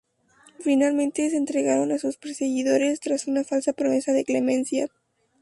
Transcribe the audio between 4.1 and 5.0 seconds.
de clemencia.